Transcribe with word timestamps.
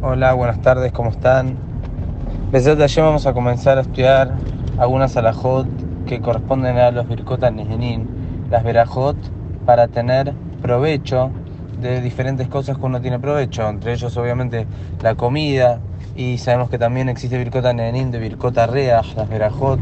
Hola, 0.00 0.32
buenas 0.32 0.62
tardes, 0.62 0.92
¿cómo 0.92 1.10
están? 1.10 1.56
Desde 2.52 2.70
ayer 2.70 3.02
vamos 3.02 3.26
a 3.26 3.32
comenzar 3.32 3.78
a 3.78 3.80
estudiar 3.80 4.32
algunas 4.78 5.16
alajot 5.16 5.66
que 6.06 6.20
corresponden 6.20 6.78
a 6.78 6.92
los 6.92 7.08
Birkot 7.08 7.40
Nejenin, 7.50 8.06
las 8.48 8.62
verajot, 8.62 9.16
para 9.66 9.88
tener 9.88 10.34
provecho 10.62 11.32
de 11.80 12.00
diferentes 12.00 12.46
cosas 12.46 12.78
que 12.78 12.86
uno 12.86 13.00
tiene 13.00 13.18
provecho, 13.18 13.68
entre 13.68 13.94
ellos 13.94 14.16
obviamente 14.16 14.68
la 15.02 15.16
comida, 15.16 15.80
y 16.14 16.38
sabemos 16.38 16.70
que 16.70 16.78
también 16.78 17.08
existe 17.08 17.36
Birkot 17.36 17.64
Nejenin 17.64 18.12
de 18.12 18.20
Birkot 18.20 18.56
Reach, 18.56 19.16
las 19.16 19.28
verajot, 19.28 19.80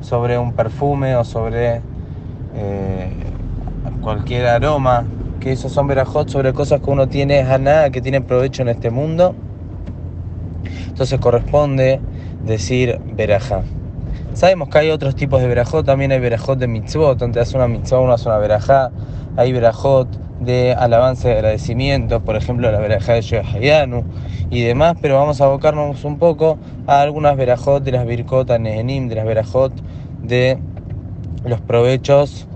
sobre 0.00 0.38
un 0.38 0.54
perfume 0.54 1.14
o 1.14 1.24
sobre 1.24 1.82
eh, 2.54 3.12
cualquier 4.00 4.46
aroma, 4.46 5.04
que 5.40 5.52
esos 5.52 5.70
son 5.70 5.88
verajot 5.88 6.30
sobre 6.30 6.54
cosas 6.54 6.80
que 6.80 6.90
uno 6.90 7.06
tiene 7.06 7.42
nada 7.42 7.90
que 7.90 8.00
tiene 8.00 8.22
provecho 8.22 8.62
en 8.62 8.70
este 8.70 8.90
mundo 8.90 9.34
entonces 10.86 11.18
corresponde 11.20 12.00
decir 12.44 13.00
verajá. 13.14 13.62
Sabemos 14.34 14.68
que 14.68 14.78
hay 14.78 14.90
otros 14.90 15.16
tipos 15.16 15.40
de 15.40 15.48
verajot, 15.48 15.84
también 15.84 16.12
hay 16.12 16.20
verajot 16.20 16.58
de 16.58 16.68
mitzvot, 16.68 17.18
donde 17.18 17.40
hace 17.40 17.56
una 17.56 17.66
mitzvot, 17.66 18.02
uno 18.02 18.12
hace 18.12 18.28
una 18.28 18.38
verajá, 18.38 18.90
hay 19.36 19.52
verajot 19.52 20.08
de 20.40 20.74
alabanza 20.74 21.28
y 21.28 21.32
agradecimiento, 21.32 22.20
por 22.20 22.36
ejemplo 22.36 22.70
la 22.70 22.78
verajá 22.78 23.14
de 23.14 23.22
Shoyahayanu 23.22 24.04
y 24.50 24.62
demás, 24.62 24.96
pero 25.00 25.16
vamos 25.16 25.40
a 25.40 25.46
abocarnos 25.46 26.04
un 26.04 26.18
poco 26.18 26.58
a 26.86 27.00
algunas 27.00 27.36
verajot 27.36 27.82
de 27.82 27.92
las 27.92 28.06
birkot 28.06 28.48
nehenim, 28.58 29.08
de 29.08 29.16
las 29.16 29.24
verajot 29.24 29.72
de 30.22 30.58
los 31.44 31.60
provechos 31.60 32.46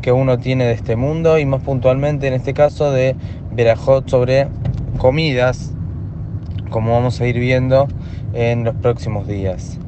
que 0.00 0.12
uno 0.12 0.38
tiene 0.38 0.64
de 0.64 0.72
este 0.72 0.96
mundo 0.96 1.38
y 1.38 1.46
más 1.46 1.62
puntualmente 1.62 2.26
en 2.26 2.34
este 2.34 2.54
caso 2.54 2.90
de 2.92 3.16
verajot 3.52 4.08
sobre 4.08 4.48
comidas 4.98 5.72
como 6.72 6.92
vamos 6.92 7.20
a 7.20 7.26
ir 7.26 7.38
viendo 7.38 7.86
en 8.32 8.64
los 8.64 8.74
próximos 8.74 9.28
días. 9.28 9.78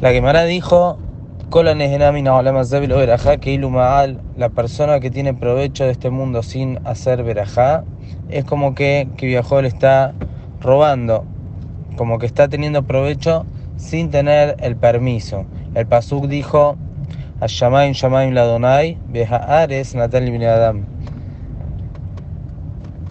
La 0.00 0.10
Gemara 0.10 0.44
dijo, 0.44 0.98
la 4.36 4.48
persona 4.50 5.00
que 5.00 5.10
tiene 5.10 5.34
provecho 5.34 5.84
de 5.84 5.90
este 5.90 6.10
mundo 6.10 6.42
sin 6.42 6.78
hacer 6.84 7.22
verajá, 7.22 7.84
es 8.28 8.44
como 8.44 8.74
que, 8.74 9.08
que 9.16 9.26
viajó 9.26 9.62
le 9.62 9.68
está 9.68 10.12
robando, 10.60 11.24
como 11.96 12.18
que 12.18 12.26
está 12.26 12.48
teniendo 12.48 12.82
provecho 12.82 13.46
sin 13.76 14.10
tener 14.10 14.56
el 14.60 14.76
permiso. 14.76 15.46
El 15.74 15.86
Pasuk 15.86 16.26
dijo, 16.26 16.76
Ashamaim 17.40 17.92
Shamaim 17.92 18.34
Ladonai, 18.34 18.98
Beja 19.08 19.36
Ares 19.36 19.94
Natal 19.94 20.28
Adam 20.44 20.84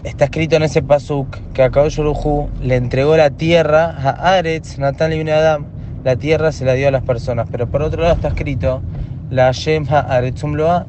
está 0.04 0.24
escrito 0.24 0.56
en 0.56 0.62
ese 0.62 0.82
pasuk 0.82 1.36
que 1.52 1.62
a 1.62 1.70
Yuruhu 1.70 2.48
le 2.62 2.76
entregó 2.76 3.16
la 3.16 3.30
tierra 3.30 3.94
a 3.98 4.34
Aretz, 4.34 4.78
Natán 4.78 5.12
y 5.12 5.28
Adam, 5.30 5.66
la 6.04 6.16
tierra 6.16 6.52
se 6.52 6.64
la 6.64 6.72
dio 6.74 6.88
a 6.88 6.90
las 6.90 7.02
personas. 7.02 7.48
Pero 7.50 7.66
por 7.66 7.82
otro 7.82 8.02
lado 8.02 8.14
está 8.14 8.28
escrito 8.28 8.82
la 9.30 9.52
Shem 9.52 9.86
Aretzum 9.90 10.54
Loa, 10.54 10.86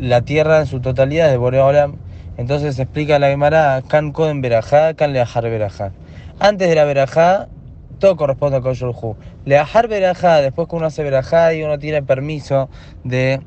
la 0.00 0.22
tierra 0.22 0.60
en 0.60 0.66
su 0.66 0.80
totalidad 0.80 1.30
de 1.30 1.36
Boreolam. 1.36 1.96
Entonces 2.36 2.78
explica 2.78 3.18
la 3.18 3.28
Gemara, 3.28 3.82
Kan 3.86 4.12
Koden 4.12 4.40
Berajá, 4.40 4.94
Kan 4.94 5.12
Leajar 5.12 5.44
Berajá. 5.44 5.92
Antes 6.38 6.68
de 6.68 6.74
la 6.74 6.84
Berajá, 6.84 7.48
todo 7.98 8.16
corresponde 8.16 8.56
a 8.56 8.60
Le 8.60 9.16
Leajar 9.44 9.88
Berajá, 9.88 10.42
después 10.42 10.68
que 10.68 10.76
uno 10.76 10.86
hace 10.86 11.02
Berajá 11.02 11.54
y 11.54 11.62
uno 11.62 11.78
tiene 11.78 12.02
permiso 12.02 12.68
de 13.04 13.40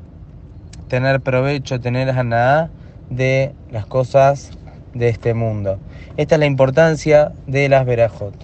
tener 0.88 1.20
provecho, 1.20 1.80
tener 1.80 2.10
Haná 2.10 2.70
de 3.10 3.54
las 3.70 3.86
cosas 3.86 4.52
de 4.98 5.08
este 5.08 5.34
mundo. 5.34 5.78
Esta 6.16 6.34
es 6.34 6.38
la 6.38 6.46
importancia 6.46 7.32
de 7.46 7.68
las 7.68 7.86
verajot. 7.86 8.34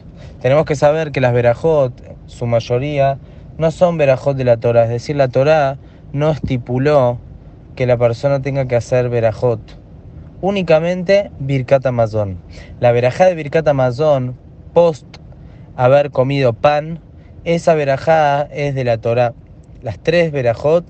Tenemos 0.41 0.65
que 0.65 0.77
saber 0.77 1.11
que 1.13 1.21
las 1.21 1.33
verajot, 1.33 1.93
su 2.27 2.47
mayoría, 2.47 3.19
no 3.59 3.71
son 3.71 3.99
verajot 3.99 4.37
de 4.37 4.45
la 4.45 4.57
Torah, 4.57 4.85
es 4.85 4.91
decir, 4.91 5.17
la 5.17 5.29
Torah 5.29 5.77
no 6.13 6.31
estipuló 6.31 7.19
que 7.77 7.87
la 7.87 7.97
persona 7.97 8.41
tenga 8.41 8.67
que 8.67 8.77
hacer 8.77 9.09
verajot. 9.09 9.61
Únicamente 10.41 11.31
Birkat 11.39 11.85
Amazon. 11.87 12.39
La 12.81 12.93
verajá 12.93 13.27
de 13.27 13.35
Birkat 13.35 13.67
Amazon, 13.67 14.37
post 14.73 15.07
haber 15.77 16.11
comido 16.11 16.53
pan, 16.53 17.01
esa 17.45 17.75
verajá 17.75 18.43
es 18.43 18.75
de 18.75 18.85
la 18.85 18.99
Torah. 18.99 19.35
Las 19.83 19.99
tres 19.99 20.33
verajot 20.33 20.85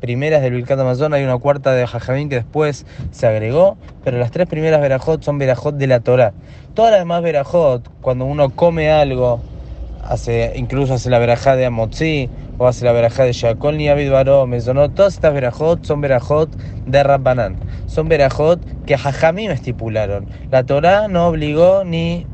primeras 0.00 0.42
del 0.42 0.54
Birkat 0.54 0.78
Amazon, 0.80 1.14
hay 1.14 1.22
una 1.22 1.38
cuarta 1.38 1.72
de 1.72 1.86
Jajamín 1.86 2.28
que 2.28 2.36
después 2.36 2.86
se 3.10 3.26
agregó, 3.26 3.76
pero 4.02 4.18
las 4.18 4.30
tres 4.30 4.48
primeras 4.48 4.80
verajot 4.80 5.22
son 5.22 5.38
verajot 5.38 5.76
de 5.76 5.86
la 5.86 6.00
Torah. 6.00 6.32
Todas 6.74 6.90
las 6.90 7.00
demás 7.00 7.22
verajot, 7.22 7.88
cuando 8.00 8.24
uno 8.24 8.50
come 8.50 8.90
algo, 8.90 9.40
hace, 10.02 10.52
incluso 10.56 10.94
hace 10.94 11.10
la 11.10 11.18
verajá 11.18 11.56
de 11.56 11.66
Amotzi, 11.66 12.30
o 12.58 12.66
hace 12.66 12.84
la 12.84 12.92
verajá 12.92 13.24
de 13.24 13.32
Shakol 13.32 13.78
ni 13.78 13.88
Abid 13.88 14.10
Mesonot, 14.46 14.94
todas 14.94 15.14
estas 15.14 15.32
verajot 15.32 15.84
son 15.84 16.00
verajot 16.00 16.50
de 16.86 17.02
Rabbanán. 17.02 17.56
Son 17.86 18.08
verajot 18.08 18.60
que 18.84 18.98
Jajamín 18.98 19.50
estipularon. 19.50 20.26
La 20.50 20.64
Torah 20.64 21.08
no 21.08 21.28
obligó 21.28 21.84
ni 21.84 22.26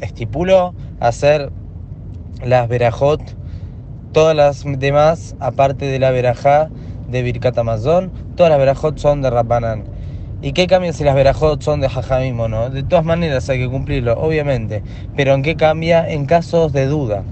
estipuló 0.00 0.74
hacer 0.98 1.50
las 2.44 2.68
verajot 2.68 3.20
Todas 4.12 4.34
las 4.34 4.64
demás, 4.64 5.36
aparte 5.38 5.86
de 5.86 6.00
la 6.00 6.10
verajá 6.10 6.68
de 7.06 7.22
Birkat 7.22 7.56
Amazon, 7.56 8.10
todas 8.34 8.50
las 8.50 8.58
verajot 8.58 8.98
son 8.98 9.22
de 9.22 9.30
Rabbanan. 9.30 9.84
¿Y 10.42 10.52
qué 10.52 10.66
cambia 10.66 10.92
si 10.92 11.04
las 11.04 11.14
verajot 11.14 11.62
son 11.62 11.80
de 11.80 11.88
Jajamim 11.88 12.40
o 12.40 12.48
no? 12.48 12.70
De 12.70 12.82
todas 12.82 13.04
maneras 13.04 13.48
hay 13.48 13.60
que 13.60 13.68
cumplirlo, 13.68 14.14
obviamente. 14.14 14.82
Pero 15.14 15.32
¿en 15.34 15.42
qué 15.42 15.54
cambia? 15.54 16.10
En 16.10 16.26
casos 16.26 16.72
de 16.72 16.86
duda. 16.86 17.22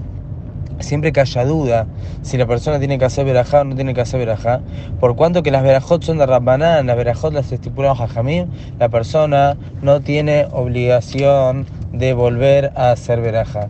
Siempre 0.79 1.11
que 1.11 1.19
haya 1.19 1.43
duda 1.43 1.85
si 2.21 2.37
la 2.37 2.47
persona 2.47 2.79
tiene 2.79 2.97
que 2.97 3.03
hacer 3.03 3.25
verajá 3.25 3.59
o 3.59 3.63
no 3.65 3.75
tiene 3.75 3.93
que 3.93 3.99
hacer 3.99 4.17
verajá, 4.17 4.61
por 5.01 5.17
cuanto 5.17 5.43
que 5.43 5.51
las 5.51 5.63
verajot 5.63 6.01
son 6.01 6.17
de 6.17 6.25
Rabbanan, 6.25 6.87
las 6.87 6.95
verajot 6.95 7.33
las 7.33 7.51
estipularon 7.51 7.97
Jajamim, 7.97 8.47
la 8.79 8.87
persona 8.87 9.57
no 9.81 9.99
tiene 9.99 10.47
obligación 10.53 11.65
de 11.91 12.13
volver 12.13 12.71
a 12.77 12.91
hacer 12.91 13.19
verajá. 13.19 13.67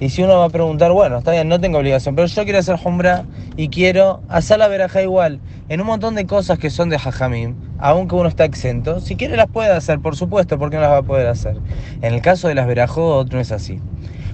Y 0.00 0.10
si 0.10 0.22
uno 0.22 0.38
va 0.38 0.46
a 0.46 0.50
preguntar, 0.50 0.90
bueno, 0.92 1.18
está 1.18 1.30
bien, 1.30 1.48
no 1.48 1.60
tengo 1.60 1.78
obligación, 1.78 2.16
pero 2.16 2.26
yo 2.26 2.44
quiero 2.44 2.58
hacer 2.58 2.76
Jumbra 2.76 3.24
y 3.56 3.68
quiero 3.68 4.22
hacer 4.28 4.58
la 4.58 4.68
veraja 4.68 5.00
igual, 5.02 5.40
en 5.68 5.80
un 5.80 5.86
montón 5.86 6.14
de 6.14 6.26
cosas 6.26 6.58
que 6.58 6.70
son 6.70 6.88
de 6.88 6.98
Jajamim, 6.98 7.54
aunque 7.78 8.14
uno 8.14 8.28
está 8.28 8.44
exento, 8.44 9.00
si 9.00 9.16
quiere 9.16 9.36
las 9.36 9.46
puede 9.46 9.70
hacer, 9.70 10.00
por 10.00 10.16
supuesto, 10.16 10.58
porque 10.58 10.76
no 10.76 10.82
las 10.82 10.90
va 10.90 10.98
a 10.98 11.02
poder 11.02 11.28
hacer. 11.28 11.56
En 12.00 12.14
el 12.14 12.20
caso 12.20 12.48
de 12.48 12.54
las 12.54 12.66
verajot 12.66 13.32
no 13.32 13.38
es 13.38 13.52
así. 13.52 13.80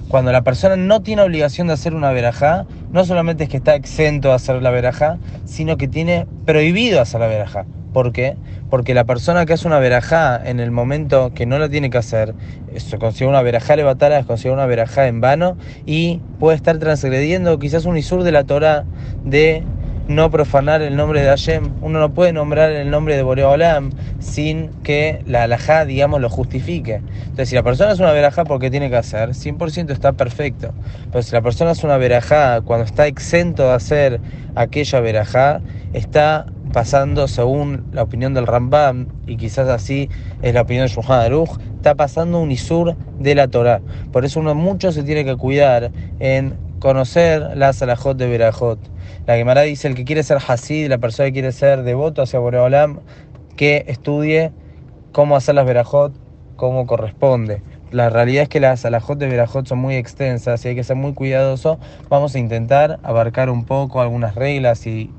Cuando 0.07 0.31
la 0.31 0.41
persona 0.41 0.75
no 0.75 1.03
tiene 1.03 1.21
obligación 1.21 1.67
de 1.67 1.73
hacer 1.73 1.93
una 1.93 2.11
verajá, 2.11 2.65
no 2.91 3.05
solamente 3.05 3.43
es 3.43 3.49
que 3.49 3.57
está 3.57 3.75
exento 3.75 4.29
de 4.29 4.33
hacer 4.33 4.59
la 4.63 4.71
verajá, 4.71 5.19
sino 5.45 5.77
que 5.77 5.87
tiene 5.87 6.25
prohibido 6.45 6.99
hacer 6.99 7.19
la 7.19 7.27
verajá. 7.27 7.65
¿Por 7.93 8.11
qué? 8.11 8.35
Porque 8.69 8.93
la 8.93 9.05
persona 9.05 9.45
que 9.45 9.53
hace 9.53 9.67
una 9.67 9.79
verajá 9.79 10.39
en 10.43 10.59
el 10.59 10.71
momento 10.71 11.31
que 11.33 11.45
no 11.45 11.57
la 11.57 11.69
tiene 11.69 11.89
que 11.89 11.97
hacer, 11.97 12.35
se 12.77 12.99
consigue 12.99 13.27
una 13.27 13.41
verajá 13.41 13.75
levatara, 13.75 14.23
consigue 14.23 14.53
una 14.53 14.65
verajá 14.65 15.07
en 15.07 15.21
vano 15.21 15.57
y 15.85 16.21
puede 16.39 16.55
estar 16.55 16.77
transgrediendo 16.77 17.57
quizás 17.57 17.85
un 17.85 17.97
isur 17.97 18.23
de 18.23 18.31
la 18.31 18.43
Torah 18.43 18.85
de 19.23 19.63
no 20.09 20.31
profanar 20.31 20.81
el 20.81 20.95
nombre 20.95 21.21
de 21.21 21.27
Hashem. 21.27 21.71
Uno 21.81 21.99
no 21.99 22.13
puede 22.13 22.33
nombrar 22.33 22.71
el 22.71 22.89
nombre 22.89 23.15
de 23.15 23.21
Boreolam 23.21 23.91
sin 24.19 24.69
que 24.81 25.21
la 25.27 25.43
alajá, 25.43 25.85
digamos, 25.85 26.19
lo 26.19 26.29
justifique. 26.29 27.01
Entonces, 27.21 27.49
si 27.49 27.55
la 27.55 27.61
persona 27.61 27.91
es 27.91 27.99
una 27.99 28.11
verajá 28.11 28.43
porque 28.43 28.71
tiene 28.71 28.89
que 28.89 28.95
hacer, 28.97 29.29
100% 29.29 29.91
está 29.91 30.13
perfecto. 30.13 30.73
Pero 31.11 31.21
si 31.21 31.31
la 31.31 31.41
persona 31.41 31.71
es 31.71 31.83
una 31.83 31.97
verajá 31.97 32.61
cuando 32.61 32.85
está 32.85 33.05
exento 33.05 33.67
de 33.67 33.73
hacer 33.73 34.19
aquella 34.55 34.99
verajá, 34.99 35.61
está 35.93 36.47
pasando 36.71 37.27
según 37.27 37.85
la 37.91 38.03
opinión 38.03 38.33
del 38.33 38.47
Rambam, 38.47 39.07
y 39.25 39.37
quizás 39.37 39.67
así 39.69 40.09
es 40.41 40.53
la 40.53 40.61
opinión 40.61 40.85
de 40.85 40.93
Shulchan 40.93 41.21
Aruch, 41.21 41.59
está 41.75 41.95
pasando 41.95 42.39
un 42.39 42.51
isur 42.51 42.95
de 43.19 43.35
la 43.35 43.47
Torah. 43.47 43.81
Por 44.11 44.25
eso 44.25 44.39
uno 44.39 44.55
mucho 44.55 44.91
se 44.91 45.03
tiene 45.03 45.25
que 45.25 45.35
cuidar 45.35 45.91
en 46.19 46.57
conocer 46.79 47.57
la 47.57 47.73
salajot 47.73 48.17
de 48.17 48.27
Berajot. 48.27 48.79
La 49.25 49.35
Gemara 49.35 49.61
dice, 49.61 49.87
el 49.87 49.95
que 49.95 50.05
quiere 50.05 50.23
ser 50.23 50.37
hasid, 50.45 50.89
la 50.89 50.97
persona 50.97 51.27
que 51.27 51.33
quiere 51.33 51.51
ser 51.51 51.83
devoto 51.83 52.21
hacia 52.21 52.39
Boreolam, 52.39 52.99
que 53.55 53.85
estudie 53.87 54.51
cómo 55.11 55.35
hacer 55.35 55.55
las 55.55 55.65
Berajot 55.65 56.13
como 56.55 56.85
corresponde. 56.85 57.61
La 57.91 58.09
realidad 58.09 58.43
es 58.43 58.49
que 58.49 58.59
las 58.59 58.81
salajot 58.81 59.17
de 59.17 59.27
Berajot 59.27 59.67
son 59.67 59.79
muy 59.79 59.95
extensas 59.95 60.63
y 60.63 60.69
hay 60.69 60.75
que 60.75 60.83
ser 60.83 60.95
muy 60.95 61.13
cuidadoso. 61.13 61.79
Vamos 62.07 62.35
a 62.35 62.39
intentar 62.39 62.99
abarcar 63.01 63.49
un 63.49 63.65
poco 63.65 64.01
algunas 64.01 64.35
reglas 64.35 64.85
y 64.85 65.11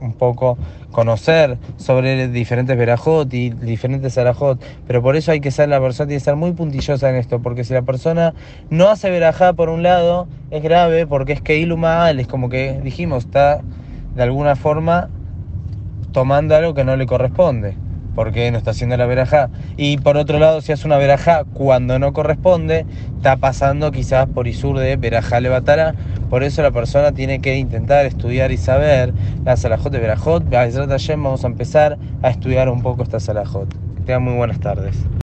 un 0.00 0.12
poco 0.12 0.58
conocer 0.90 1.58
sobre 1.76 2.28
diferentes 2.28 2.76
verajot 2.76 3.32
y 3.34 3.50
diferentes 3.50 4.16
arajot, 4.18 4.62
pero 4.86 5.02
por 5.02 5.16
eso 5.16 5.32
hay 5.32 5.40
que 5.40 5.50
ser 5.50 5.68
la 5.68 5.80
persona 5.80 6.08
tiene 6.08 6.20
que 6.20 6.24
ser 6.24 6.36
muy 6.36 6.52
puntillosa 6.52 7.10
en 7.10 7.16
esto, 7.16 7.40
porque 7.40 7.64
si 7.64 7.74
la 7.74 7.82
persona 7.82 8.34
no 8.70 8.88
hace 8.88 9.10
verajá 9.10 9.52
por 9.52 9.68
un 9.68 9.82
lado, 9.82 10.28
es 10.50 10.62
grave 10.62 11.06
porque 11.06 11.32
es 11.32 11.40
que 11.40 11.66
mal, 11.76 12.20
es 12.20 12.28
como 12.28 12.48
que 12.48 12.80
dijimos, 12.82 13.24
está 13.24 13.60
de 14.14 14.22
alguna 14.22 14.56
forma 14.56 15.08
tomando 16.12 16.56
algo 16.56 16.74
que 16.74 16.84
no 16.84 16.96
le 16.96 17.06
corresponde. 17.06 17.76
Porque 18.16 18.50
no 18.50 18.58
está 18.58 18.72
haciendo 18.72 18.96
la 18.96 19.06
verajá. 19.06 19.50
Y 19.76 19.98
por 19.98 20.16
otro 20.16 20.40
lado, 20.40 20.60
si 20.62 20.72
hace 20.72 20.88
una 20.88 20.96
verajá 20.96 21.44
cuando 21.44 22.00
no 22.00 22.12
corresponde, 22.12 22.86
está 23.14 23.36
pasando 23.36 23.92
quizás 23.92 24.26
por 24.26 24.48
Isur 24.48 24.78
de 24.78 24.96
verajá 24.96 25.38
levatara. 25.38 25.94
Por 26.28 26.42
eso 26.42 26.62
la 26.62 26.72
persona 26.72 27.12
tiene 27.12 27.40
que 27.40 27.56
intentar 27.56 28.06
estudiar 28.06 28.50
y 28.50 28.56
saber 28.56 29.12
la 29.44 29.56
salajot 29.56 29.92
de 29.92 30.00
verajot. 30.00 30.44
Vamos 30.50 31.44
a 31.44 31.46
empezar 31.46 31.98
a 32.22 32.30
estudiar 32.30 32.68
un 32.68 32.82
poco 32.82 33.04
esta 33.04 33.20
salajot. 33.20 33.68
Que 33.68 34.02
tengan 34.02 34.24
muy 34.24 34.34
buenas 34.34 34.58
tardes. 34.58 35.06